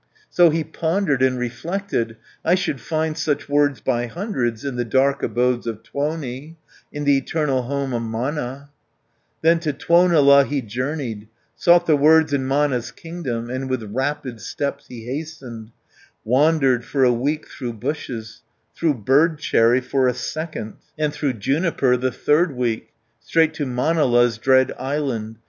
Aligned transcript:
So 0.31 0.49
he 0.49 0.63
pondered 0.63 1.21
and 1.21 1.37
reflected, 1.37 2.17
"I 2.43 2.55
should 2.55 2.81
find 2.81 3.15
such 3.15 3.47
words 3.47 3.81
by 3.81 4.07
hundreds 4.07 4.65
In 4.65 4.75
the 4.75 4.83
dark 4.83 5.21
abodes 5.21 5.67
of 5.67 5.83
Tuoni, 5.83 6.55
In 6.91 7.03
the 7.03 7.15
eternal 7.17 7.61
home 7.61 7.93
of 7.93 8.01
Mana." 8.01 8.71
150 9.41 9.41
Then 9.43 9.59
to 9.59 9.73
Tuonela 9.73 10.43
he 10.47 10.63
journeyed, 10.63 11.27
Sought 11.55 11.85
the 11.85 11.95
words 11.95 12.33
in 12.33 12.45
Mana's 12.47 12.89
kingdom. 12.89 13.51
And 13.51 13.69
with 13.69 13.83
rapid 13.93 14.41
steps 14.41 14.87
he 14.87 15.03
hastened, 15.05 15.69
Wandered 16.25 16.83
for 16.83 17.03
a 17.03 17.13
week 17.13 17.47
through 17.47 17.73
bushes, 17.73 18.41
Through 18.75 18.95
bird 18.95 19.37
cherry 19.37 19.81
for 19.81 20.07
a 20.07 20.15
second, 20.15 20.77
And 20.97 21.13
through 21.13 21.33
juniper 21.33 21.95
the 21.95 22.11
third 22.11 22.55
week, 22.55 22.89
Straight 23.19 23.53
to 23.53 23.67
Manala's 23.67 24.39
dread 24.39 24.71
island. 24.79 25.37